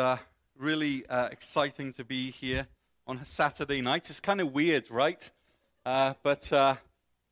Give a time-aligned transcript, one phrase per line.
[0.00, 0.16] Uh,
[0.58, 2.66] really uh, exciting to be here
[3.06, 4.08] on a Saturday night.
[4.08, 5.30] It's kind of weird, right?
[5.84, 6.76] Uh, but uh,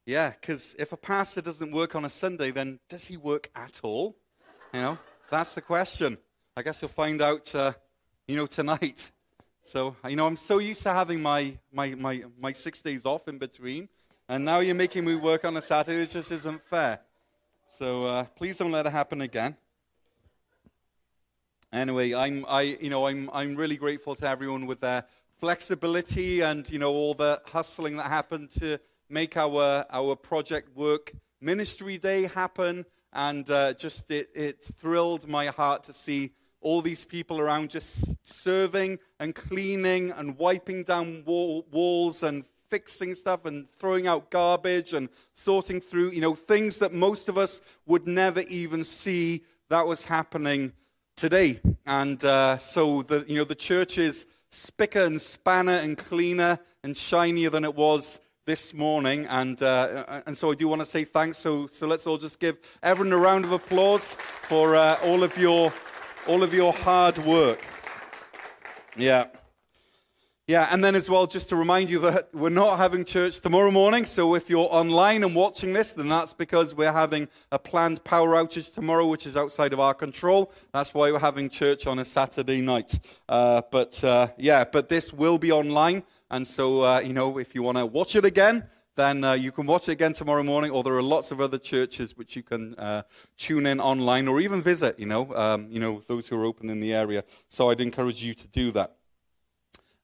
[0.04, 3.80] yeah, because if a pastor doesn't work on a Sunday, then does he work at
[3.82, 4.16] all?
[4.74, 4.98] You know,
[5.30, 6.18] that's the question.
[6.58, 7.72] I guess you'll find out, uh,
[8.26, 9.10] you know, tonight.
[9.62, 13.28] So, you know, I'm so used to having my, my, my, my six days off
[13.28, 13.88] in between,
[14.28, 16.02] and now you're making me work on a Saturday.
[16.02, 17.00] It just isn't fair.
[17.66, 19.56] So uh, please don't let it happen again.
[21.72, 25.04] Anyway, I'm, I, you know, I'm, I'm really grateful to everyone with their
[25.36, 31.12] flexibility and, you know, all the hustling that happened to make our, our project work
[31.42, 32.86] ministry day happen.
[33.12, 38.16] And uh, just it, it thrilled my heart to see all these people around just
[38.26, 44.94] serving and cleaning and wiping down wall, walls and fixing stuff and throwing out garbage
[44.94, 49.86] and sorting through, you know, things that most of us would never even see that
[49.86, 50.72] was happening
[51.18, 51.60] today.
[51.84, 56.96] And uh, so the, you know, the church is spicker and spanner and cleaner and
[56.96, 59.26] shinier than it was this morning.
[59.26, 61.36] And, uh, and so I do want to say thanks.
[61.36, 65.36] So, so let's all just give everyone a round of applause for uh, all, of
[65.36, 65.72] your,
[66.28, 67.62] all of your hard work.
[68.96, 69.26] Yeah.
[70.48, 73.70] Yeah, and then as well, just to remind you that we're not having church tomorrow
[73.70, 74.06] morning.
[74.06, 78.28] So if you're online and watching this, then that's because we're having a planned power
[78.28, 80.50] outage tomorrow, which is outside of our control.
[80.72, 82.98] That's why we're having church on a Saturday night.
[83.28, 86.02] Uh, but uh, yeah, but this will be online.
[86.30, 89.52] And so, uh, you know, if you want to watch it again, then uh, you
[89.52, 92.42] can watch it again tomorrow morning, or there are lots of other churches which you
[92.42, 93.02] can uh,
[93.36, 96.70] tune in online or even visit, you know, um, you know, those who are open
[96.70, 97.22] in the area.
[97.48, 98.94] So I'd encourage you to do that.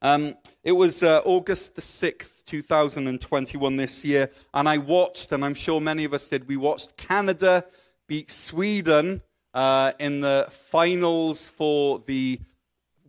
[0.05, 5.55] Um, it was uh, August the 6th, 2021 this year, and I watched, and I'm
[5.55, 7.65] sure many of us did, we watched Canada
[8.07, 9.23] beat Sweden
[9.55, 12.39] uh, in the finals for the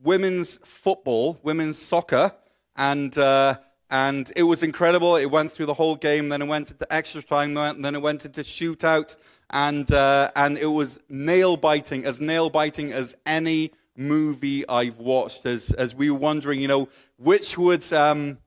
[0.03, 2.31] women's football, women's soccer,
[2.77, 3.55] and, uh,
[3.89, 5.17] and it was incredible.
[5.17, 8.23] It went through the whole game, then it went into extra time, then it went
[8.23, 9.17] into shootout,
[9.49, 15.45] and, uh, and it was nail biting, as nail biting as any movie I've watched
[15.45, 18.37] as, as we were wondering, you know, which would, um,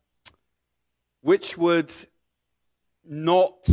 [1.20, 1.92] which would
[3.04, 3.68] not,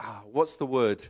[0.00, 1.06] ah, what's the word?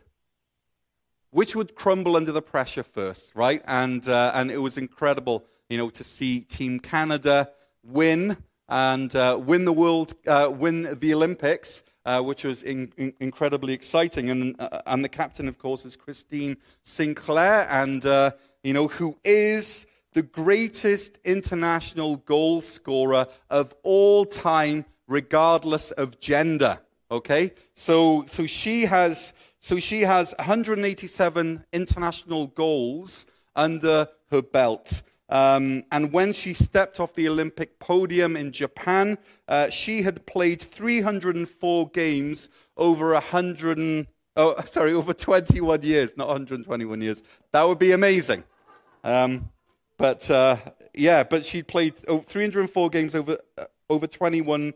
[1.31, 3.61] Which would crumble under the pressure first, right?
[3.65, 7.49] And, uh, and it was incredible, you know, to see Team Canada
[7.83, 8.37] win
[8.69, 11.83] and uh, win the world, uh, win the Olympics.
[12.05, 14.29] Uh, which was in, in, incredibly exciting.
[14.29, 18.31] And, uh, and the captain, of course, is Christine Sinclair, and uh,
[18.61, 26.79] you know who is the greatest international goal scorer of all time, regardless of gender.
[27.11, 27.51] Okay?
[27.75, 33.25] So, so she has, so she has 187 international goals
[33.55, 35.03] under her belt.
[35.29, 40.61] Um, and when she stepped off the Olympic podium in Japan, uh, she had played
[40.61, 47.23] 304 games over 100 oh, sorry, over 21 years, not 121 years.
[47.51, 48.43] That would be amazing.
[49.03, 49.49] Um,
[49.97, 50.57] but uh,
[50.93, 54.73] yeah, but she played 304 games over uh, over 21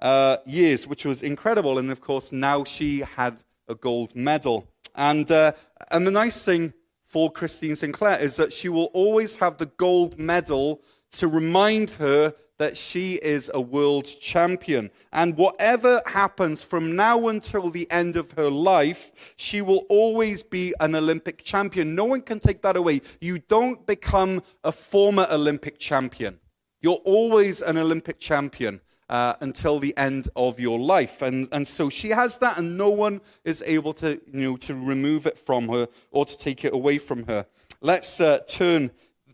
[0.00, 1.78] uh, years, which was incredible.
[1.78, 4.68] And of course, now she had a gold medal.
[4.94, 5.52] And uh,
[5.90, 6.72] and the nice thing
[7.04, 10.82] for Christine Sinclair is that she will always have the gold medal
[11.12, 14.90] to remind her that she is a world champion.
[15.12, 20.74] And whatever happens from now until the end of her life, she will always be
[20.80, 21.94] an Olympic champion.
[21.94, 23.00] No one can take that away.
[23.20, 26.38] You don't become a former Olympic champion,
[26.80, 28.80] you're always an Olympic champion.
[29.10, 31.22] Uh, until the end of your life.
[31.22, 34.74] And, and so she has that, and no one is able to, you know, to
[34.74, 37.46] remove it from her or to take it away from her.
[37.80, 38.90] Let's uh, turn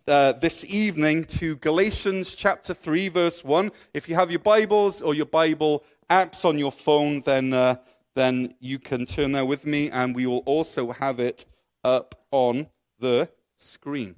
[0.06, 3.70] uh, this evening to Galatians chapter 3, verse 1.
[3.94, 7.76] If you have your Bibles or your Bible apps on your phone, then, uh,
[8.14, 11.46] then you can turn there with me, and we will also have it
[11.82, 12.66] up on
[12.98, 14.14] the screen.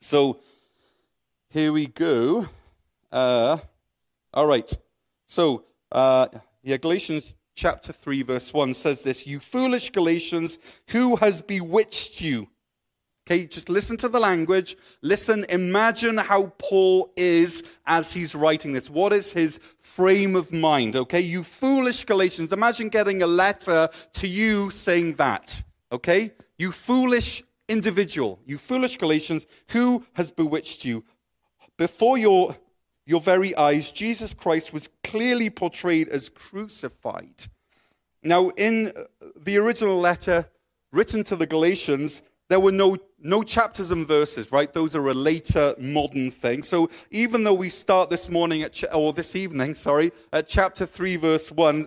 [0.00, 0.40] So
[1.50, 2.48] here we go.
[3.12, 3.58] Uh,
[4.32, 4.76] all right.
[5.26, 6.28] So, uh,
[6.62, 10.58] yeah, Galatians chapter 3, verse 1 says this You foolish Galatians,
[10.88, 12.48] who has bewitched you?
[13.26, 14.76] Okay, just listen to the language.
[15.00, 18.90] Listen, imagine how Paul is as he's writing this.
[18.90, 20.94] What is his frame of mind?
[20.94, 22.52] Okay, you foolish Galatians.
[22.52, 25.62] Imagine getting a letter to you saying that.
[25.90, 31.02] Okay, you foolish individual, you foolish Galatians, who has bewitched you?
[31.78, 32.56] Before your,
[33.06, 37.46] your very eyes, Jesus Christ was clearly portrayed as crucified.
[38.22, 40.46] Now, in uh, the original letter
[40.92, 44.70] written to the Galatians, there were no no chapters and verses, right?
[44.70, 46.62] Those are a later modern thing.
[46.62, 50.84] So even though we start this morning at, ch- or this evening, sorry, at chapter
[50.84, 51.86] 3, verse 1,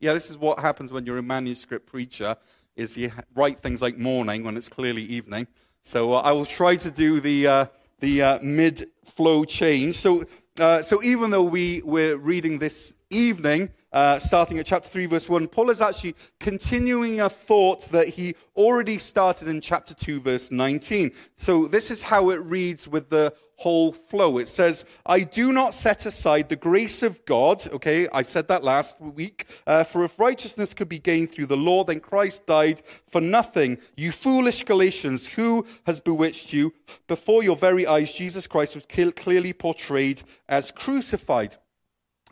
[0.00, 2.36] yeah, this is what happens when you're a manuscript preacher,
[2.74, 5.46] is you write things like morning when it's clearly evening.
[5.82, 7.66] So uh, I will try to do the, uh,
[8.00, 9.94] the uh, mid-flow change.
[9.94, 10.24] So,
[10.60, 15.26] uh, so even though we, we're reading this evening, uh, starting at chapter 3, verse
[15.26, 20.50] 1, Paul is actually continuing a thought that he already started in chapter 2, verse
[20.50, 21.12] 19.
[21.36, 24.36] So this is how it reads with the whole flow.
[24.36, 27.66] It says, I do not set aside the grace of God.
[27.72, 29.46] Okay, I said that last week.
[29.66, 33.78] Uh, for if righteousness could be gained through the law, then Christ died for nothing.
[33.96, 36.74] You foolish Galatians, who has bewitched you?
[37.06, 41.56] Before your very eyes, Jesus Christ was clearly portrayed as crucified.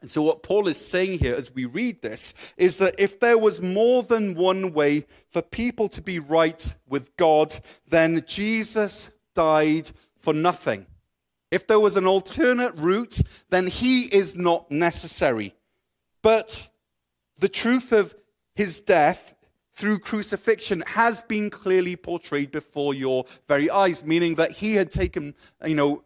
[0.04, 3.38] And so, what Paul is saying here as we read this is that if there
[3.38, 7.56] was more than one way for people to be right with God,
[7.88, 10.84] then Jesus died for nothing.
[11.50, 15.54] If there was an alternate route, then he is not necessary.
[16.20, 16.68] But
[17.40, 18.14] the truth of
[18.54, 19.34] his death
[19.72, 25.34] through crucifixion has been clearly portrayed before your very eyes, meaning that he had taken,
[25.64, 26.04] you know,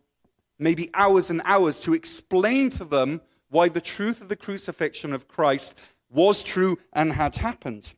[0.56, 5.28] maybe hours and hours to explain to them why the truth of the crucifixion of
[5.28, 5.78] Christ
[6.10, 7.94] was true and had happened.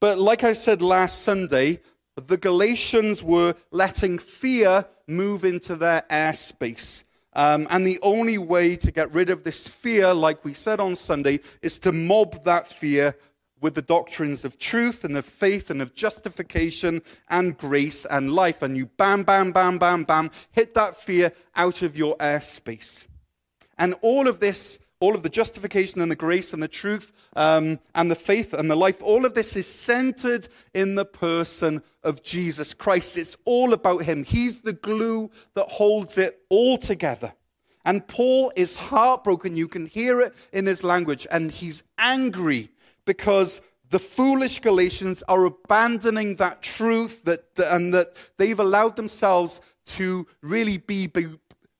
[0.00, 1.80] But like I said last Sunday,
[2.16, 7.04] the Galatians were letting fear move into their airspace.
[7.32, 10.96] Um, and the only way to get rid of this fear, like we said on
[10.96, 13.14] Sunday, is to mob that fear
[13.60, 18.62] with the doctrines of truth and of faith and of justification and grace and life.
[18.62, 23.06] And you bam, bam, bam, bam, bam, hit that fear out of your airspace.
[23.78, 27.78] And all of this, all of the justification and the grace and the truth um,
[27.94, 32.22] and the faith and the life, all of this is centered in the person of
[32.22, 33.18] Jesus Christ.
[33.18, 34.24] It's all about him.
[34.24, 37.32] He's the glue that holds it all together.
[37.84, 39.56] And Paul is heartbroken.
[39.56, 41.26] You can hear it in his language.
[41.30, 42.70] And he's angry
[43.04, 48.08] because the foolish Galatians are abandoning that truth that, and that
[48.38, 51.28] they've allowed themselves to really be, be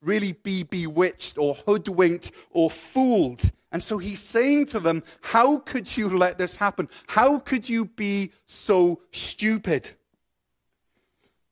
[0.07, 3.51] really be bewitched or hoodwinked or fooled.
[3.71, 6.89] And so he's saying to them, How could you let this happen?
[7.07, 9.91] How could you be so stupid?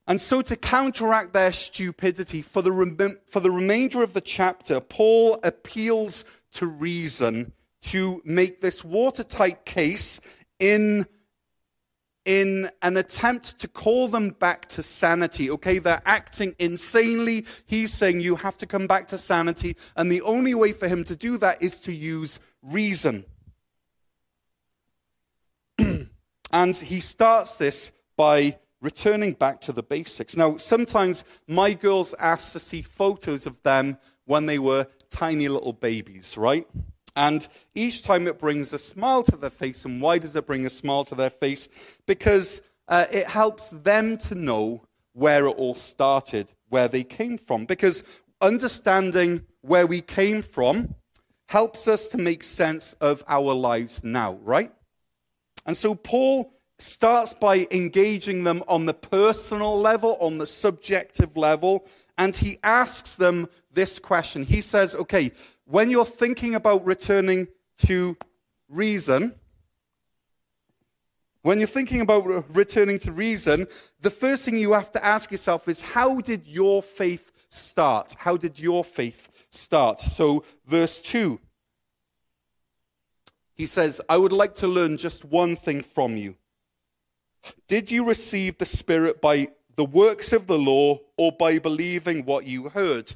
[0.07, 4.79] And so, to counteract their stupidity, for the, rem- for the remainder of the chapter,
[4.79, 10.21] Paul appeals to reason to make this watertight case
[10.59, 11.07] in
[12.25, 15.50] in an attempt to call them back to sanity.
[15.51, 17.45] Okay, they're acting insanely.
[17.66, 19.77] He's saying you have to come back to sanity.
[19.95, 23.25] And the only way for him to do that is to use reason.
[26.51, 30.36] and he starts this by returning back to the basics.
[30.36, 35.74] Now, sometimes my girls ask to see photos of them when they were tiny little
[35.74, 36.68] babies, right?
[37.15, 39.85] And each time it brings a smile to their face.
[39.85, 41.69] And why does it bring a smile to their face?
[42.05, 47.65] Because uh, it helps them to know where it all started, where they came from.
[47.65, 48.03] Because
[48.41, 50.95] understanding where we came from
[51.48, 54.72] helps us to make sense of our lives now, right?
[55.65, 61.86] And so Paul starts by engaging them on the personal level, on the subjective level,
[62.17, 64.43] and he asks them this question.
[64.43, 65.31] He says, okay,
[65.65, 68.15] when you're thinking about returning to
[68.69, 69.34] reason,
[71.41, 73.67] when you're thinking about returning to reason,
[74.01, 78.15] the first thing you have to ask yourself is how did your faith start?
[78.17, 80.00] How did your faith start?
[80.00, 81.39] So, verse 2,
[83.53, 86.36] he says, I would like to learn just one thing from you.
[87.67, 92.45] Did you receive the Spirit by the works of the law or by believing what
[92.45, 93.13] you heard?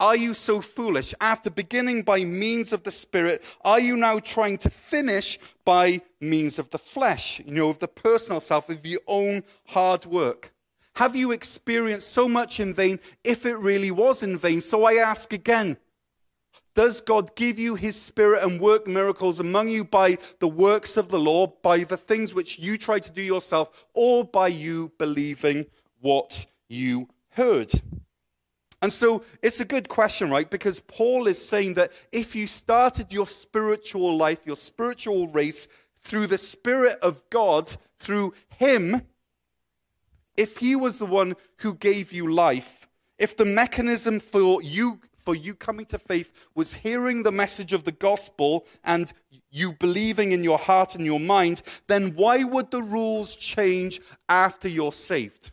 [0.00, 1.12] Are you so foolish?
[1.20, 6.60] After beginning by means of the Spirit, are you now trying to finish by means
[6.60, 10.52] of the flesh, you know, of the personal self, of your own hard work?
[10.94, 14.60] Have you experienced so much in vain if it really was in vain?
[14.60, 15.76] So I ask again
[16.74, 21.08] Does God give you his Spirit and work miracles among you by the works of
[21.08, 25.66] the law, by the things which you try to do yourself, or by you believing
[26.00, 27.72] what you heard?
[28.80, 30.48] And so it's a good question, right?
[30.48, 35.66] Because Paul is saying that if you started your spiritual life, your spiritual race
[35.96, 39.02] through the Spirit of God, through Him,
[40.36, 45.34] if He was the one who gave you life, if the mechanism for you for
[45.34, 49.12] you coming to faith was hearing the message of the gospel and
[49.50, 54.68] you believing in your heart and your mind, then why would the rules change after
[54.68, 55.52] you're saved?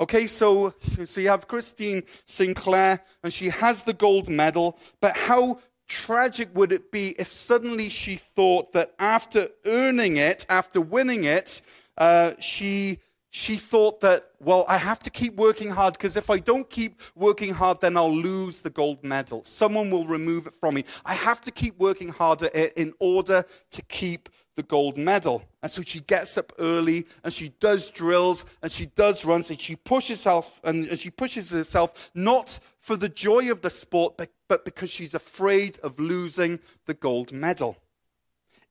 [0.00, 5.60] Okay, so, so you have Christine Sinclair, and she has the gold medal, but how
[5.88, 11.60] tragic would it be if suddenly she thought that after earning it, after winning it,
[11.98, 12.98] uh, she
[13.32, 17.00] she thought that, well, I have to keep working hard because if I don't keep
[17.14, 19.44] working hard, then I'll lose the gold medal.
[19.44, 20.84] Someone will remove it from me.
[21.04, 24.28] I have to keep working harder in order to keep
[24.60, 25.42] the gold medal.
[25.62, 29.60] And so she gets up early and she does drills and she does runs and
[29.60, 34.28] she pushes herself and she pushes herself not for the joy of the sport, but,
[34.48, 37.76] but because she's afraid of losing the gold medal.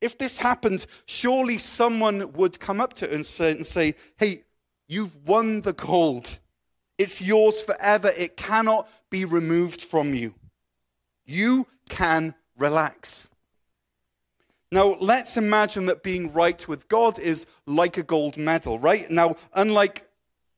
[0.01, 4.43] If this happened, surely someone would come up to her and say, and say Hey,
[4.89, 6.39] You've won the gold.
[6.97, 8.09] It's yours forever.
[8.17, 10.33] It cannot be removed from you.
[11.25, 13.28] You can relax.
[14.71, 19.09] Now, let's imagine that being right with God is like a gold medal, right?
[19.09, 20.07] Now, unlike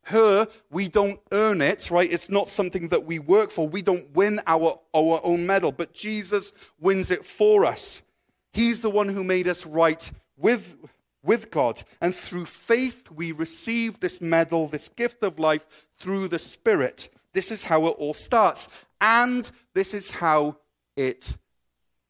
[0.05, 2.11] her, we don't earn it, right?
[2.11, 3.67] It's not something that we work for.
[3.67, 8.03] We don't win our, our own medal, but Jesus wins it for us.
[8.51, 10.75] He's the one who made us right with,
[11.23, 11.81] with God.
[12.01, 17.07] And through faith, we receive this medal, this gift of life through the Spirit.
[17.33, 18.67] This is how it all starts.
[18.99, 20.57] And this is how
[20.97, 21.37] it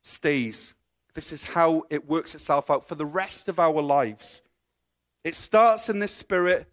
[0.02, 0.74] stays.
[1.14, 4.42] This is how it works itself out for the rest of our lives.
[5.24, 6.68] It starts in this Spirit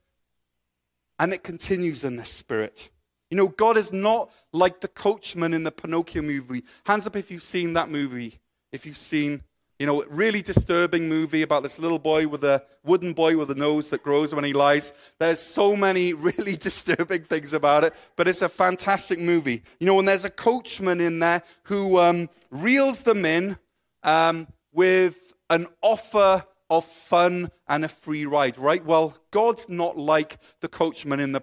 [1.19, 2.91] and it continues in this Spirit.
[3.31, 6.63] You know, God is not like the coachman in the Pinocchio movie.
[6.87, 8.39] Hands up if you've seen that movie.
[8.73, 9.43] If you've seen
[9.79, 13.55] you know, really disturbing movie about this little boy with a wooden boy with a
[13.55, 14.93] nose that grows when he lies.
[15.21, 19.63] There's so many really disturbing things about it, but it's a fantastic movie.
[19.79, 23.57] You know, and there's a coachman in there who um, reels them in
[24.03, 28.85] um, with an offer of fun and a free ride, right?
[28.85, 31.41] Well, God's not like the coachman in the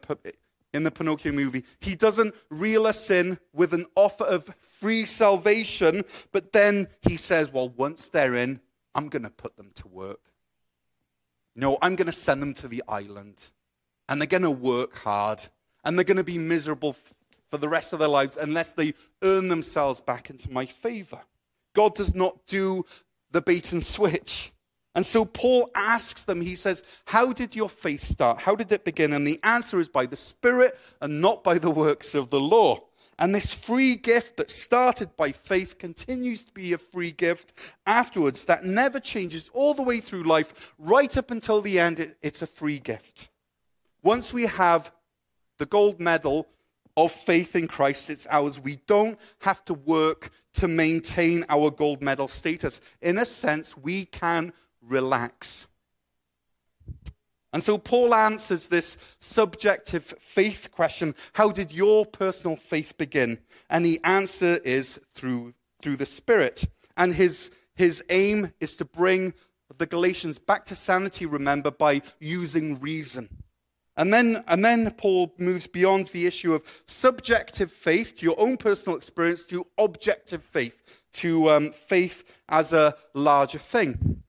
[0.73, 1.63] in the Pinocchio movie.
[1.79, 7.51] He doesn't reel us in with an offer of free salvation, but then he says,
[7.51, 8.59] Well, once they're in,
[8.93, 10.19] I'm going to put them to work.
[11.55, 13.51] No, I'm going to send them to the island,
[14.09, 15.47] and they're going to work hard,
[15.83, 16.95] and they're going to be miserable
[17.47, 18.93] for the rest of their lives unless they
[19.23, 21.21] earn themselves back into my favor.
[21.75, 22.83] God does not do
[23.31, 24.51] the bait and switch.
[24.95, 28.39] And so Paul asks them, he says, How did your faith start?
[28.39, 29.13] How did it begin?
[29.13, 32.79] And the answer is by the Spirit and not by the works of the law.
[33.19, 37.53] And this free gift that started by faith continues to be a free gift
[37.85, 42.15] afterwards that never changes all the way through life, right up until the end.
[42.21, 43.29] It's a free gift.
[44.01, 44.91] Once we have
[45.57, 46.47] the gold medal
[46.97, 48.59] of faith in Christ, it's ours.
[48.59, 52.81] We don't have to work to maintain our gold medal status.
[53.01, 55.67] In a sense, we can relax.
[57.51, 63.39] And so Paul answers this subjective faith question How did your personal faith begin?
[63.69, 66.65] And the answer is through, through the Spirit.
[66.97, 69.33] And his, his aim is to bring
[69.77, 73.29] the Galatians back to sanity, remember, by using reason.
[73.97, 78.57] And then, and then Paul moves beyond the issue of subjective faith to your own
[78.57, 84.23] personal experience to objective faith, to um, faith as a larger thing.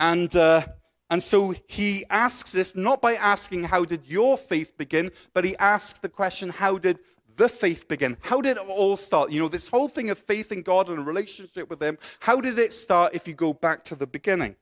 [0.00, 0.62] And, uh,
[1.10, 5.10] and so he asks this not by asking, How did your faith begin?
[5.34, 6.98] but he asks the question, How did
[7.36, 8.16] the faith begin?
[8.20, 9.30] How did it all start?
[9.30, 12.40] You know, this whole thing of faith in God and a relationship with Him, how
[12.40, 14.56] did it start if you go back to the beginning?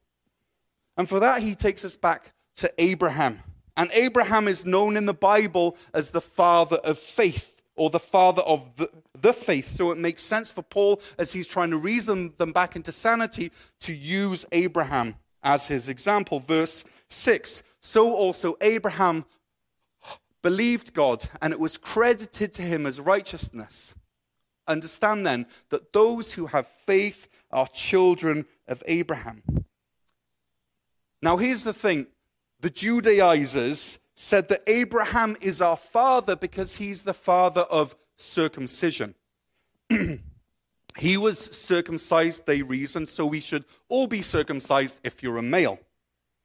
[0.96, 3.40] And for that, he takes us back to Abraham.
[3.76, 8.42] And Abraham is known in the Bible as the father of faith or the father
[8.42, 8.88] of the,
[9.18, 9.66] the faith.
[9.66, 13.50] So it makes sense for Paul, as he's trying to reason them back into sanity,
[13.80, 16.38] to use Abraham as his example.
[16.38, 19.24] Verse 6 So also Abraham
[20.42, 23.94] believed God, and it was credited to him as righteousness.
[24.68, 29.42] Understand then that those who have faith are children of Abraham.
[31.20, 32.06] Now, here's the thing
[32.62, 39.14] the Judaizers said that Abraham is our father because he's the father of circumcision.
[40.98, 45.78] He was circumcised, they reasoned, so we should all be circumcised if you're a male.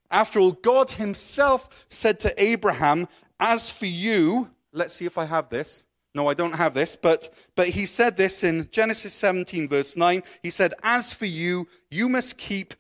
[0.10, 3.08] After all, God Himself said to Abraham,
[3.40, 5.86] As for you, let's see if I have this.
[6.16, 10.24] No, I don't have this, but, but He said this in Genesis 17, verse 9.
[10.42, 12.74] He said, As for you, you must keep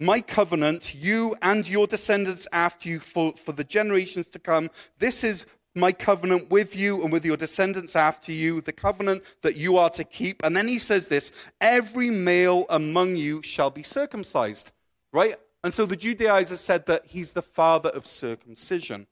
[0.00, 4.70] my covenant, you and your descendants after you, for, for the generations to come.
[4.98, 9.56] This is my covenant with you and with your descendants after you, the covenant that
[9.56, 10.42] you are to keep.
[10.42, 14.72] And then he says this every male among you shall be circumcised,
[15.12, 15.36] right?
[15.62, 19.06] And so the Judaizers said that he's the father of circumcision.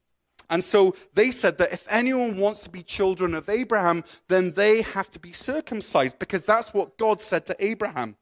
[0.50, 4.80] And so they said that if anyone wants to be children of Abraham, then they
[4.80, 8.16] have to be circumcised because that's what God said to Abraham.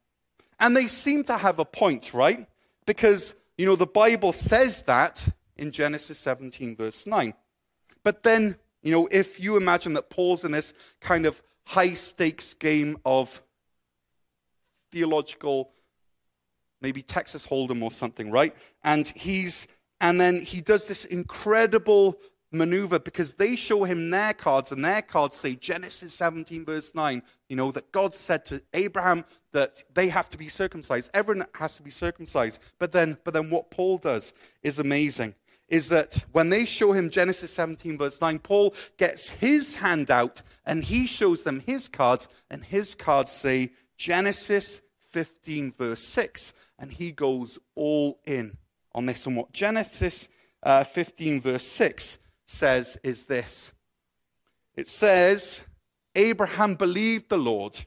[0.59, 2.49] And they seem to have a point, right?
[2.87, 7.35] Because, you know, the Bible says that in Genesis 17, verse 9.
[8.03, 12.55] But then, you know, if you imagine that Paul's in this kind of high stakes
[12.55, 13.43] game of
[14.93, 15.73] theological,
[16.81, 18.55] maybe Texas Hold'em or something, right?
[18.85, 19.69] And he's,
[20.01, 22.19] and then he does this incredible
[22.53, 27.23] maneuver because they show him their cards and their cards say Genesis 17 verse 9,
[27.49, 31.11] you know, that God said to Abraham that they have to be circumcised.
[31.15, 32.63] Everyone has to be circumcised.
[32.79, 35.35] But then, but then what Paul does is amazing.
[35.69, 40.43] Is that when they show him Genesis 17 verse 9, Paul gets his hand out
[40.65, 46.53] and he shows them his cards, and his cards say Genesis 15 verse 6.
[46.79, 48.59] And he goes all in
[48.95, 49.27] on this.
[49.27, 50.29] And what Genesis
[50.63, 53.73] uh, 15 verse 6 says is this
[54.77, 55.67] it says,
[56.15, 57.85] Abraham believed the Lord,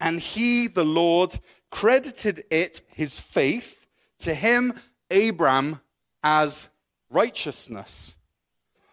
[0.00, 1.38] and he, the Lord,
[1.70, 3.86] credited it, his faith,
[4.20, 4.74] to him,
[5.10, 5.80] Abram,
[6.22, 6.68] as
[7.10, 8.16] righteousness.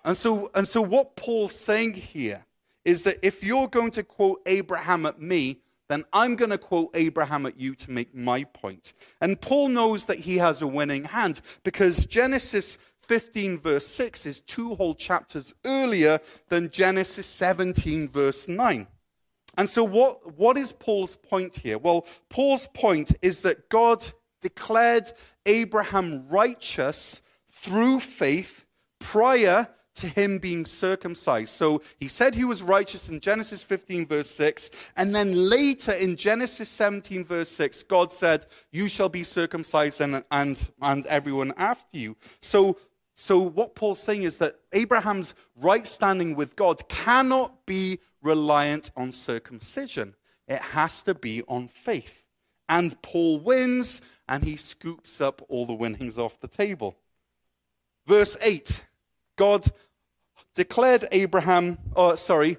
[0.03, 2.45] And so, and so what Paul's saying here
[2.85, 6.91] is that if you're going to quote Abraham at me, then I'm going to quote
[6.95, 8.93] Abraham at you to make my point.
[9.21, 14.41] And Paul knows that he has a winning hand because Genesis 15, verse 6 is
[14.41, 16.19] two whole chapters earlier
[16.49, 18.87] than Genesis 17, verse 9.
[19.57, 21.77] And so, what, what is Paul's point here?
[21.77, 24.05] Well, Paul's point is that God
[24.41, 25.11] declared
[25.45, 28.65] Abraham righteous through faith
[28.99, 31.49] prior to him being circumcised.
[31.49, 34.69] So he said he was righteous in Genesis 15, verse 6.
[34.97, 40.23] And then later in Genesis 17, verse 6, God said, You shall be circumcised and,
[40.31, 42.17] and, and everyone after you.
[42.41, 42.77] So
[43.15, 49.13] so, what Paul's saying is that Abraham's right standing with God cannot be reliant on
[49.13, 50.15] circumcision,
[50.47, 52.25] it has to be on faith.
[52.67, 56.97] And Paul wins, and he scoops up all the winnings off the table.
[58.05, 58.85] Verse 8
[59.37, 59.65] God
[60.53, 62.57] declared Abraham, oh, sorry,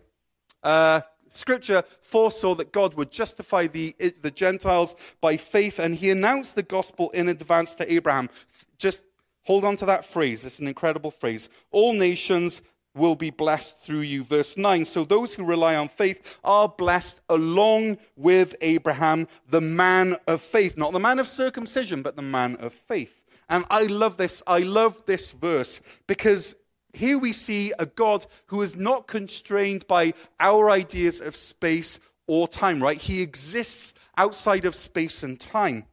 [0.63, 6.55] uh, Scripture foresaw that God would justify the, the Gentiles by faith, and he announced
[6.55, 8.31] the gospel in advance to Abraham.
[8.79, 9.05] Just
[9.47, 10.45] Hold on to that phrase.
[10.45, 11.49] It's an incredible phrase.
[11.71, 12.63] All nations
[12.97, 14.25] will be blessed through you.
[14.25, 14.85] Verse 9.
[14.85, 20.77] So those who rely on faith are blessed along with Abraham, the man of faith.
[20.77, 23.25] Not the man of circumcision, but the man of faith.
[23.49, 24.43] And I love this.
[24.47, 26.57] I love this verse because
[26.93, 32.49] here we see a God who is not constrained by our ideas of space or
[32.49, 33.01] time, right?
[33.01, 35.85] He exists outside of space and time.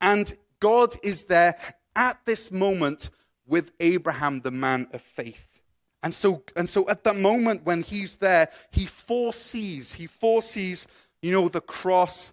[0.00, 1.56] And God is there
[1.94, 3.10] at this moment
[3.46, 5.60] with Abraham, the man of faith.
[6.02, 10.88] And so, and so at that moment when he's there, he foresees, he foresees,
[11.20, 12.32] you know, the cross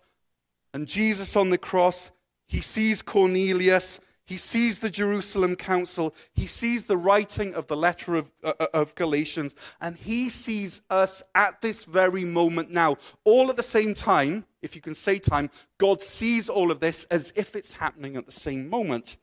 [0.73, 2.11] and Jesus on the cross.
[2.47, 3.99] He sees Cornelius.
[4.25, 6.15] He sees the Jerusalem council.
[6.33, 9.55] He sees the writing of the letter of, uh, uh of Galatians.
[9.81, 12.97] And he sees us at this very moment now.
[13.23, 17.05] All at the same time, if you can say time, God sees all of this
[17.05, 19.17] as if it's happening at the same moment.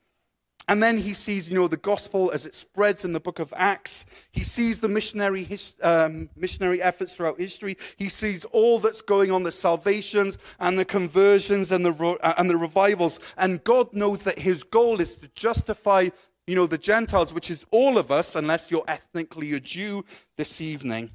[0.69, 3.53] And then he sees, you know, the gospel as it spreads in the book of
[3.55, 4.05] Acts.
[4.31, 7.77] He sees the missionary, his, um, missionary efforts throughout history.
[7.97, 12.49] He sees all that's going on, the salvations and the conversions and the, uh, and
[12.49, 13.21] the revivals.
[13.37, 16.09] And God knows that his goal is to justify,
[16.47, 20.03] you know, the Gentiles, which is all of us, unless you're ethnically a Jew
[20.35, 21.11] this evening.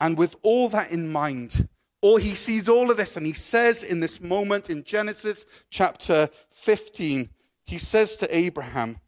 [0.00, 1.68] And with all that in mind,
[2.02, 6.30] or he sees all of this and he says in this moment in Genesis chapter
[6.50, 7.28] 15,
[7.70, 8.98] he says to Abraham,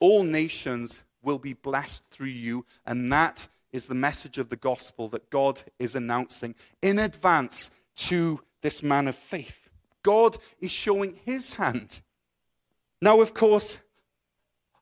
[0.00, 5.06] All nations will be blessed through you, and that is the message of the gospel
[5.08, 9.68] that God is announcing in advance to this man of faith.
[10.02, 12.00] God is showing his hand.
[13.02, 13.80] Now, of course,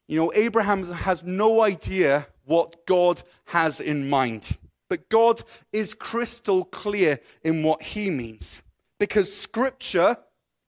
[0.07, 6.67] you know, Abraham has no idea what God has in mind, but God is crystal
[6.67, 8.63] clear in what he means
[9.01, 10.17] because scripture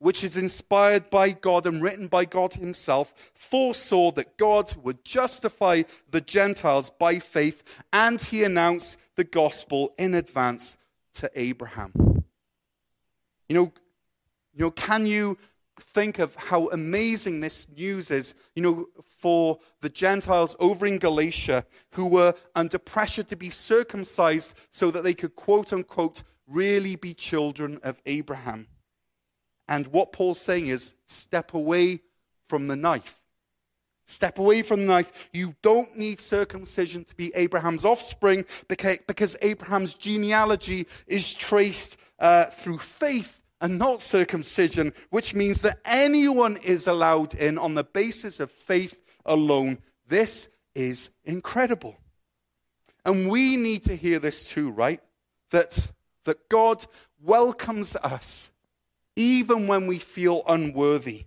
[0.03, 5.83] which is inspired by God and written by God Himself, foresaw that God would justify
[6.11, 10.77] the Gentiles by faith, and He announced the gospel in advance
[11.15, 11.93] to Abraham.
[13.49, 13.73] You know,
[14.53, 15.39] you know, can you
[15.79, 21.65] think of how amazing this news is, you know, for the Gentiles over in Galatia
[21.93, 27.15] who were under pressure to be circumcised so that they could, quote unquote, really be
[27.15, 28.67] children of Abraham.
[29.69, 32.01] And what Paul's saying is step away
[32.49, 33.23] from the knife,
[34.05, 35.31] Step away from the knife.
[35.33, 42.79] You don't need circumcision to be Abraham's offspring because Abraham's genealogy is traced uh, through
[42.79, 48.51] faith and not circumcision, which means that anyone is allowed in on the basis of
[48.51, 49.79] faith alone.
[50.09, 51.97] This is incredible.
[53.07, 55.01] And we need to hear this too, right?
[55.51, 55.93] That,
[56.25, 56.85] that God
[57.21, 58.52] welcomes us
[59.17, 61.27] even when we feel unworthy.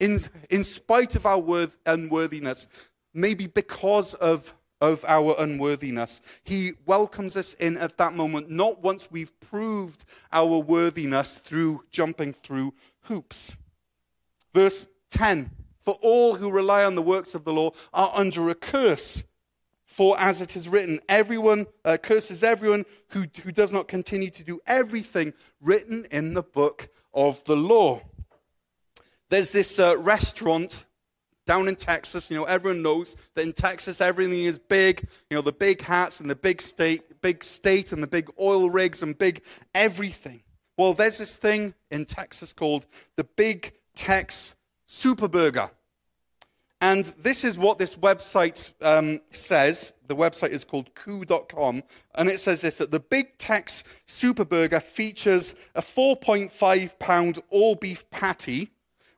[0.00, 0.18] In,
[0.50, 2.66] in spite of our unworthiness,
[3.14, 6.20] maybe because of of our unworthiness.
[6.42, 12.32] He welcomes us in at that moment, not once we've proved our worthiness through jumping
[12.32, 13.56] through hoops.
[14.52, 18.56] Verse 10 For all who rely on the works of the law are under a
[18.56, 19.22] curse.
[20.02, 24.42] For as it is written, everyone uh, curses everyone who, who does not continue to
[24.42, 28.02] do everything written in the book of the law.
[29.30, 30.86] There's this uh, restaurant
[31.46, 35.08] down in Texas, you know, everyone knows that in Texas everything is big.
[35.30, 38.70] You know, the big hats and the big state, big state and the big oil
[38.70, 40.42] rigs and big everything.
[40.76, 42.86] Well, there's this thing in Texas called
[43.16, 44.56] the Big Tex
[44.88, 45.70] Superburger.
[46.82, 49.94] And this is what this website um, says.
[50.08, 51.82] The website is called coup.com.
[52.16, 58.10] And it says this that the Big Tex Superburger features a 4.5 pound all beef
[58.10, 58.68] patty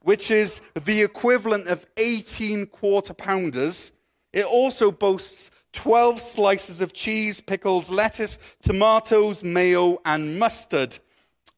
[0.04, 3.92] which is the equivalent of 18 quarter pounders.
[4.32, 10.98] It also boasts 12 slices of cheese, pickles, lettuce, tomatoes, mayo, and mustard.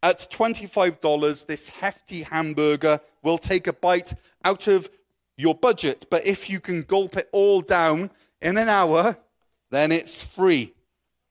[0.02, 4.14] At $25, this hefty hamburger will take a bite
[4.44, 4.88] out of
[5.36, 6.06] your budget.
[6.10, 9.16] But if you can gulp it all down in an hour,
[9.70, 10.72] then it's free.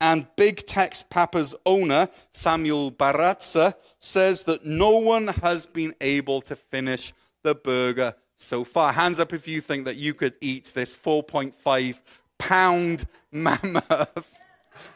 [0.02, 6.56] And Big Tex Papa's owner, Samuel Baratza, says that no one has been able to
[6.56, 7.14] finish
[7.44, 8.92] the burger so far.
[8.94, 12.02] Hands up if you think that you could eat this 4.5
[12.38, 14.38] pound mammoth.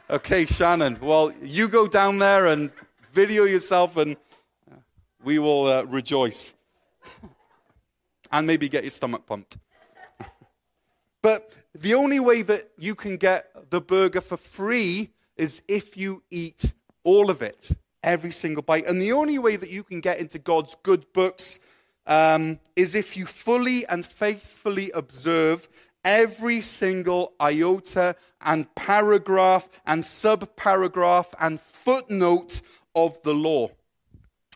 [0.08, 0.98] Okay, Shannon.
[1.00, 2.70] Well, you go down there and
[3.12, 4.16] video yourself, and
[5.24, 6.54] we will uh, rejoice.
[8.30, 9.58] and maybe get your stomach pumped.
[11.22, 16.22] but the only way that you can get the burger for free is if you
[16.30, 16.72] eat
[17.04, 18.86] all of it every single bite.
[18.86, 21.60] And the only way that you can get into God's good books
[22.06, 25.68] um, is if you fully and faithfully observe
[26.04, 32.62] every single iota and paragraph and subparagraph and footnote
[32.94, 33.68] of the law.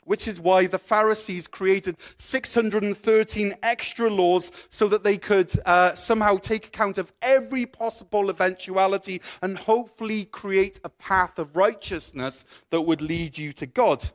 [0.04, 6.36] Which is why the Pharisees created 613 extra laws so that they could uh, somehow
[6.36, 13.00] take account of every possible eventuality and hopefully create a path of righteousness that would
[13.00, 14.10] lead you to God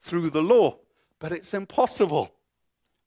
[0.00, 0.78] through the law.
[1.18, 2.32] But it's impossible.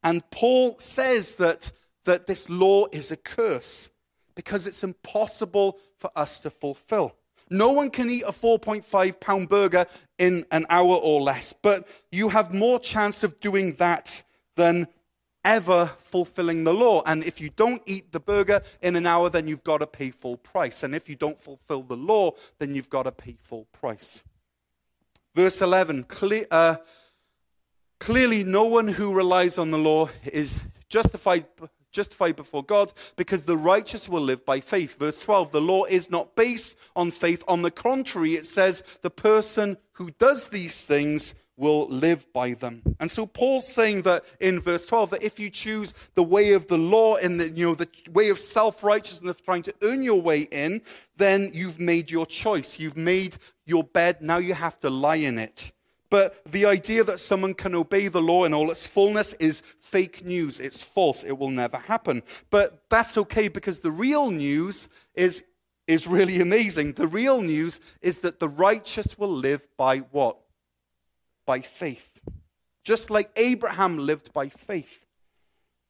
[0.04, 1.72] And Paul says that,
[2.06, 3.92] that this law is a curse
[4.36, 7.16] because it's impossible for us to fulfill.
[7.52, 9.86] No one can eat a 4.5 pound burger
[10.18, 14.24] in an hour or less, but you have more chance of doing that
[14.56, 14.88] than
[15.44, 17.02] ever fulfilling the law.
[17.06, 20.12] And if you don't eat the burger in an hour, then you've got to pay
[20.12, 20.84] full price.
[20.84, 24.24] And if you don't fulfill the law, then you've got to pay full price.
[25.36, 26.78] Verse 11 clear, uh,
[28.00, 31.46] clearly, no one who relies on the law is justified
[31.92, 34.98] justified before God because the righteous will live by faith.
[34.98, 37.44] Verse 12, the law is not based on faith.
[37.48, 42.82] On the contrary, it says the person who does these things will live by them.
[43.00, 46.68] And so Paul's saying that in verse 12 that if you choose the way of
[46.68, 50.48] the law in the you know the way of self-righteousness trying to earn your way
[50.52, 50.82] in,
[51.18, 52.80] then you've made your choice.
[52.80, 55.72] You've made your bed, now you have to lie in it.
[56.12, 60.26] But the idea that someone can obey the law in all its fullness is fake
[60.26, 60.60] news.
[60.60, 61.24] It's false.
[61.24, 62.22] It will never happen.
[62.50, 65.46] But that's okay because the real news is,
[65.88, 66.94] is really amazing.
[66.94, 70.38] The real news is that the righteous will live by what?
[71.46, 72.20] By faith.
[72.84, 75.06] Just like Abraham lived by faith.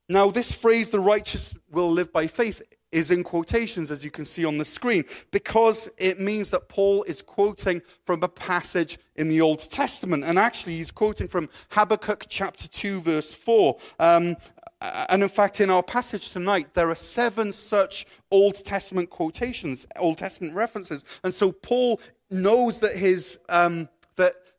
[0.08, 4.26] Now, this phrase, the righteous will live by faith, is in quotations, as you can
[4.26, 9.30] see on the screen, because it means that Paul is quoting from a passage in
[9.30, 10.24] the Old Testament.
[10.24, 13.78] And actually, he's quoting from Habakkuk chapter 2, verse 4.
[14.00, 14.36] Um,
[14.82, 20.18] and in fact, in our passage tonight, there are seven such Old Testament quotations, Old
[20.18, 21.06] Testament references.
[21.24, 22.02] And so Paul
[22.32, 23.88] knows that his, um,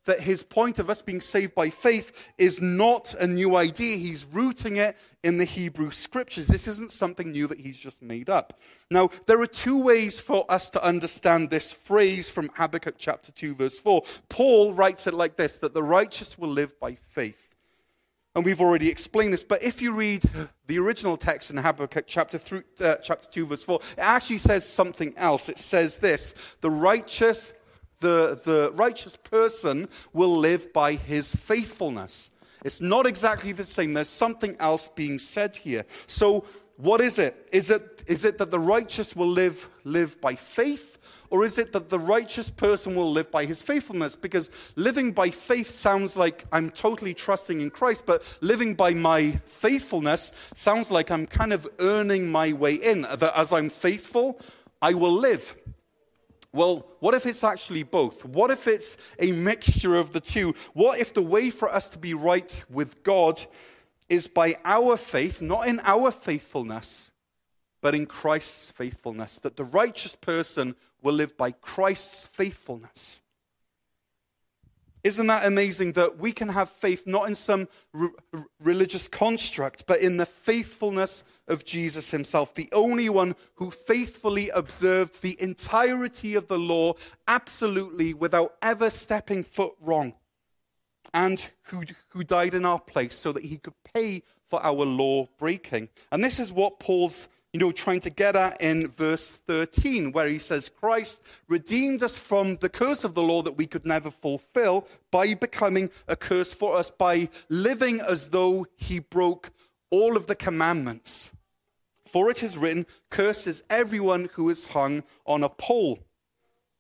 [0.05, 3.97] that his point of us being saved by faith is not a new idea.
[3.97, 6.49] He's rooting it in the Hebrew scriptures.
[6.49, 8.61] This isn't something new that he's just made up.
[8.91, 13.55] Now, there are two ways for us to understand this phrase from Habakkuk chapter 2,
[13.55, 14.03] verse 4.
[14.29, 17.55] Paul writes it like this that the righteous will live by faith.
[18.35, 20.23] and we've already explained this, but if you read
[20.67, 24.67] the original text in Habakkuk chapter, three, uh, chapter 2, verse 4, it actually says
[24.67, 25.49] something else.
[25.49, 27.53] It says this The righteous,
[28.03, 32.33] the, the righteous person will live by his faithfulness.
[32.65, 33.95] It's not exactly the same.
[33.95, 35.85] There's something else being said here.
[36.07, 36.45] So,
[36.77, 37.35] what is it?
[37.53, 40.99] Is it, is it that the righteous will live, live by faith?
[41.31, 44.17] Or is it that the righteous person will live by his faithfulness?
[44.17, 49.41] Because living by faith sounds like I'm totally trusting in Christ, but living by my
[49.47, 53.03] faithfulness sounds like I'm kind of earning my way in.
[53.03, 54.39] That as I'm faithful,
[54.83, 55.59] I will live.
[56.53, 58.25] Well, what if it's actually both?
[58.27, 60.55] What if it's a mixture of the two?
[60.75, 63.43] What if the way for us to be right with God
[64.09, 67.13] is by our faith, not in our faithfulness,
[67.81, 69.39] but in Christ's faithfulness?
[69.39, 73.23] That the righteous person will live by Christ's faithfulness.
[75.03, 78.13] Isn't that amazing that we can have faith not in some r-
[78.61, 85.23] religious construct, but in the faithfulness of Jesus himself, the only one who faithfully observed
[85.23, 86.95] the entirety of the law
[87.27, 90.15] absolutely without ever stepping foot wrong,
[91.15, 95.29] and who, who died in our place so that he could pay for our law
[95.39, 95.89] breaking?
[96.11, 100.29] And this is what Paul's you know, trying to get at in verse 13, where
[100.29, 104.11] he says, Christ redeemed us from the curse of the law that we could never
[104.11, 109.51] fulfill by becoming a curse for us, by living as though he broke
[109.93, 111.33] all of the commandments.
[112.07, 116.01] For it is written, curses everyone who is hung on a pole.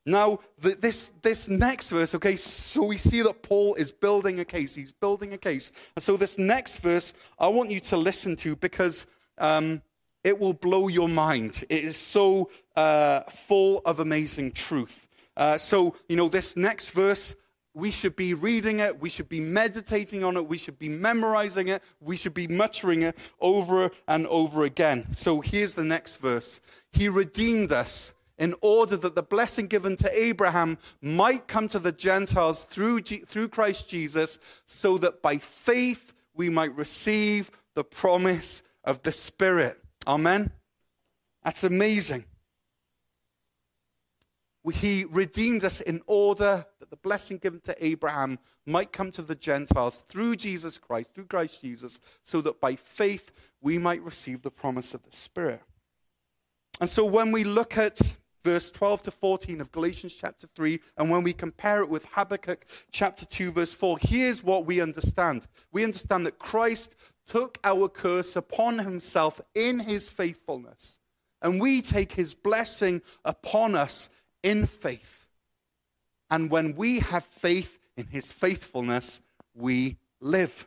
[0.05, 4.75] Now, this, this next verse, okay, so we see that Paul is building a case.
[4.75, 5.71] He's building a case.
[5.95, 9.07] And so, this next verse, I want you to listen to because
[9.39, 9.81] um,
[10.25, 11.65] it will blow your mind.
[11.71, 15.09] It is so uh, full of amazing truth.
[15.37, 17.37] Uh, so, you know, this next verse,
[17.75, 21.69] we should be reading it, we should be meditating on it, we should be memorizing
[21.69, 25.13] it, we should be muttering it over and over again.
[25.15, 26.61] So here's the next verse
[26.93, 31.93] He redeemed us in order that the blessing given to Abraham might come to the
[31.93, 38.63] Gentiles through, G- through Christ Jesus, so that by faith we might receive the promise
[38.85, 39.79] of the Spirit.
[40.07, 40.51] Amen.
[41.45, 42.25] That's amazing.
[44.73, 50.05] He redeemed us in order the blessing given to Abraham might come to the Gentiles
[50.11, 54.93] through Jesus Christ, through Christ Jesus, so that by faith we might receive the promise
[54.93, 55.63] of the Spirit.
[56.83, 61.11] And so when we look at verse 12 to 14 of Galatians chapter 3, and
[61.11, 65.47] when we compare it with Habakkuk chapter 2, verse 4, here's what we understand.
[65.73, 66.95] We understand that Christ
[67.27, 70.99] took our curse upon himself in his faithfulness.
[71.41, 74.11] And we take his blessing upon us
[74.43, 75.22] in faith.
[76.33, 79.21] And when we have faith in his faithfulness,
[79.55, 80.67] we live.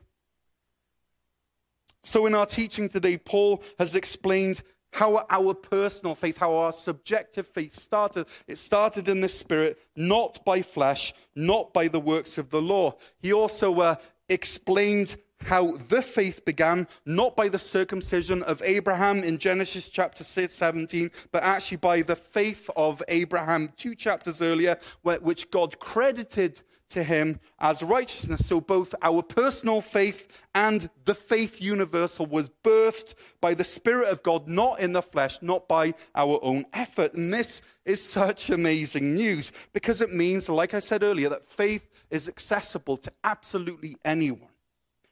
[2.03, 4.61] So, in our teaching today, Paul has explained
[4.93, 8.27] how our personal faith, how our subjective faith started.
[8.47, 12.93] It started in the spirit, not by flesh, not by the works of the law.
[13.17, 13.95] He also uh,
[14.29, 21.11] explained how the faith began, not by the circumcision of Abraham in Genesis chapter 17,
[21.31, 27.39] but actually by the faith of Abraham two chapters earlier, which God credited to him
[27.59, 28.47] as righteousness.
[28.47, 34.23] So both our personal faith and the faith universal was birthed by the Spirit of
[34.23, 37.13] God, not in the flesh, not by our own effort.
[37.13, 41.87] And this is such amazing news because it means, like I said earlier, that faith
[42.09, 44.49] is accessible to absolutely anyone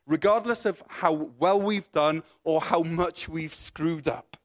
[0.07, 4.37] regardless of how well we've done or how much we've screwed up.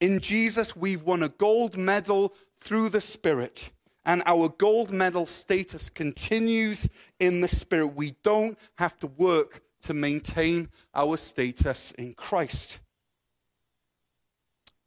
[0.00, 3.72] In Jesus, we've won a gold medal through the Spirit,
[4.04, 6.88] and our gold medal status continues
[7.20, 7.94] in the Spirit.
[7.94, 12.80] We don't have to work to maintain our status in Christ.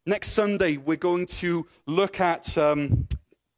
[0.04, 3.08] Next Sunday, we're going to look at um,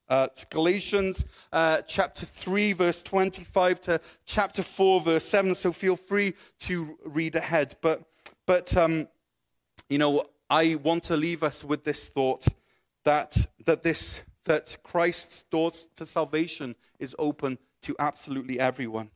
[0.09, 5.55] uh, Galatians uh, chapter 3, verse 25 to chapter 4, verse 7.
[5.55, 7.75] So feel free to read ahead.
[7.83, 8.03] But,
[8.47, 9.09] but um,
[9.89, 12.47] you know, I want to leave us with this thought
[13.05, 19.11] that, that, this, that Christ's doors to salvation is open to absolutely everyone.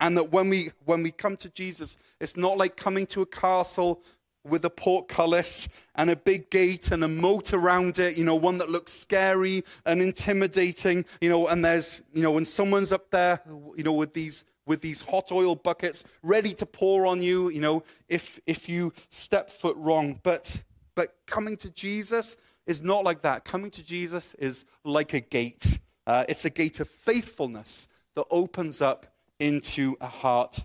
[0.00, 3.26] And that when we, when we come to Jesus, it's not like coming to a
[3.26, 4.02] castle
[4.44, 8.58] with a portcullis and a big gate and a moat around it, you know, one
[8.58, 13.40] that looks scary and intimidating, you know, and there's, you know, when someone's up there,
[13.76, 17.60] you know, with these with these hot oil buckets ready to pour on you, you
[17.60, 20.20] know, if if you step foot wrong.
[20.22, 20.62] But
[20.94, 23.44] but coming to Jesus is not like that.
[23.44, 25.78] Coming to Jesus is like a gate.
[26.06, 29.06] Uh, it's a gate of faithfulness that opens up
[29.40, 30.60] into a heart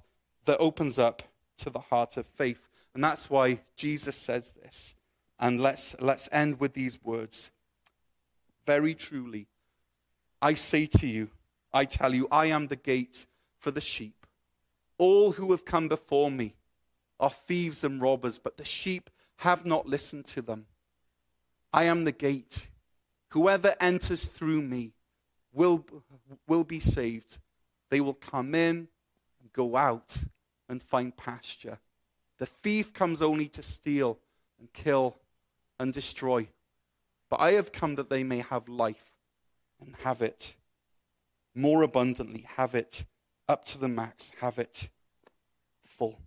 [0.45, 1.23] that opens up
[1.57, 2.67] to the heart of faith.
[2.93, 4.95] And that's why Jesus says this.
[5.39, 7.51] And let's, let's end with these words.
[8.65, 9.47] Very truly,
[10.41, 11.29] I say to you,
[11.73, 13.25] I tell you, I am the gate
[13.60, 14.25] for the sheep.
[14.97, 16.56] All who have come before me
[17.19, 20.67] are thieves and robbers, but the sheep have not listened to them.
[21.73, 22.69] I am the gate.
[23.29, 24.93] Whoever enters through me
[25.51, 25.86] will,
[26.47, 27.39] will be saved.
[27.89, 28.88] They will come in
[29.41, 30.23] and go out
[30.69, 31.79] and find pasture.
[32.43, 34.19] The thief comes only to steal
[34.60, 35.15] and kill
[35.79, 36.49] and destroy.
[37.29, 39.12] But I have come that they may have life
[39.79, 40.58] and have it
[41.56, 43.06] more abundantly, have it
[43.47, 44.89] up to the max, have it
[45.86, 46.19] full.